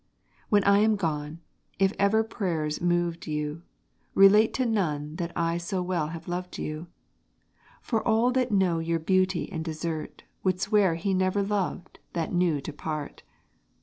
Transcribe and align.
When 0.49 0.63
I 0.63 0.79
am 0.79 0.95
gone, 0.95 1.41
if 1.77 1.93
ever 1.99 2.23
prayers 2.23 2.81
moved 2.81 3.27
you, 3.27 3.61
Relate 4.15 4.51
to 4.55 4.65
none 4.65 5.17
that 5.17 5.31
I 5.35 5.59
so 5.59 5.83
well 5.83 6.07
have 6.07 6.27
loved 6.27 6.57
you: 6.57 6.87
For 7.83 8.01
all 8.07 8.31
that 8.31 8.51
know 8.51 8.79
your 8.79 8.97
beauty 8.97 9.51
and 9.51 9.63
desert, 9.63 10.23
Would 10.43 10.59
swear 10.59 10.95
he 10.95 11.13
never 11.13 11.43
loved 11.43 11.99
that 12.13 12.33
knew 12.33 12.59
to 12.61 12.73
part. 12.73 13.21